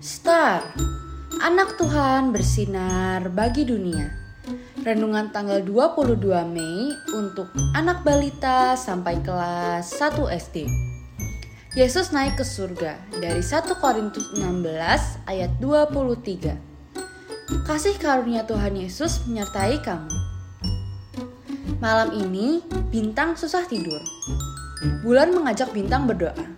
Star, 0.00 0.64
anak 1.44 1.76
Tuhan 1.76 2.32
bersinar 2.32 3.28
bagi 3.28 3.68
dunia. 3.68 4.08
Renungan 4.80 5.28
tanggal 5.28 5.60
22 5.60 6.24
Mei 6.48 6.96
untuk 7.12 7.52
anak 7.76 8.00
balita 8.00 8.80
sampai 8.80 9.20
kelas 9.20 9.92
1 9.92 10.24
SD. 10.40 10.64
Yesus 11.76 12.16
naik 12.16 12.40
ke 12.40 12.48
surga 12.48 12.96
dari 13.20 13.44
1 13.44 13.68
Korintus 13.76 14.32
16 14.40 15.28
ayat 15.28 15.52
23. 15.60 17.68
Kasih 17.68 18.00
karunia 18.00 18.48
Tuhan 18.48 18.72
Yesus 18.72 19.28
menyertai 19.28 19.84
kamu. 19.84 20.16
Malam 21.76 22.16
ini 22.16 22.64
bintang 22.88 23.36
susah 23.36 23.68
tidur. 23.68 24.00
Bulan 25.04 25.36
mengajak 25.36 25.76
bintang 25.76 26.08
berdoa. 26.08 26.56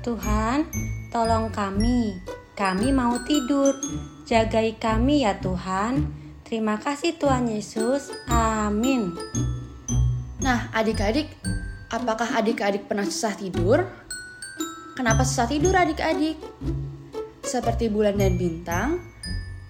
Tuhan, 0.00 0.64
tolong 1.12 1.52
kami. 1.52 2.37
Kami 2.58 2.90
mau 2.90 3.14
tidur. 3.22 3.78
Jagai 4.26 4.82
kami 4.82 5.22
ya 5.22 5.38
Tuhan. 5.38 6.10
Terima 6.42 6.74
kasih 6.74 7.14
Tuhan 7.14 7.46
Yesus. 7.46 8.10
Amin. 8.26 9.14
Nah, 10.42 10.66
adik-adik, 10.74 11.30
apakah 11.86 12.26
adik-adik 12.34 12.90
pernah 12.90 13.06
susah 13.06 13.38
tidur? 13.38 13.86
Kenapa 14.98 15.22
susah 15.22 15.46
tidur 15.46 15.70
adik-adik? 15.70 16.34
Seperti 17.46 17.86
bulan 17.86 18.18
dan 18.18 18.34
bintang, 18.34 19.06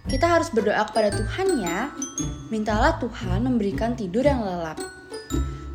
kita 0.09 0.25
harus 0.25 0.49
berdoa 0.49 0.89
kepada 0.89 1.13
Tuhan 1.13 1.61
ya. 1.61 1.93
Mintalah 2.49 2.97
Tuhan 2.97 3.45
memberikan 3.45 4.01
tidur 4.01 4.25
yang 4.25 4.41
lelap. 4.41 4.81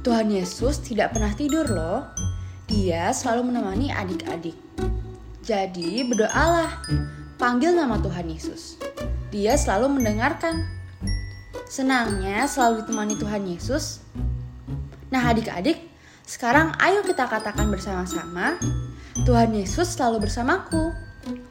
Tuhan 0.02 0.34
Yesus 0.34 0.82
tidak 0.82 1.14
pernah 1.14 1.30
tidur 1.38 1.70
loh. 1.70 2.10
Dia 2.66 3.14
selalu 3.14 3.54
menemani 3.54 3.94
adik-adik. 3.94 4.58
Jadi 5.44 6.08
berdoalah, 6.08 6.88
panggil 7.36 7.76
nama 7.76 8.00
Tuhan 8.00 8.32
Yesus. 8.32 8.80
Dia 9.28 9.60
selalu 9.60 10.00
mendengarkan. 10.00 10.64
Senangnya 11.68 12.48
selalu 12.48 12.88
ditemani 12.88 13.20
Tuhan 13.20 13.44
Yesus. 13.44 14.00
Nah 15.12 15.20
adik-adik, 15.28 15.84
sekarang 16.24 16.72
ayo 16.80 17.04
kita 17.04 17.28
katakan 17.28 17.68
bersama-sama, 17.68 18.56
Tuhan 19.28 19.52
Yesus 19.52 19.92
selalu 20.00 20.32
bersamaku, 20.32 20.96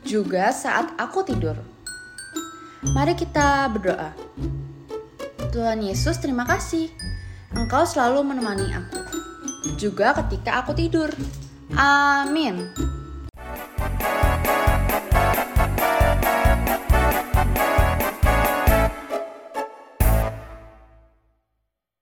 juga 0.09 0.49
saat 0.57 0.97
aku 0.97 1.29
tidur. 1.29 1.61
Mari 2.97 3.13
kita 3.13 3.69
berdoa. 3.69 4.17
Tuhan 5.53 5.85
Yesus, 5.85 6.17
terima 6.17 6.49
kasih. 6.49 6.89
Engkau 7.53 7.85
selalu 7.85 8.25
menemani 8.25 8.73
aku 8.73 9.03
juga 9.77 10.15
ketika 10.23 10.63
aku 10.63 10.73
tidur. 10.79 11.11
Amin. 11.75 12.71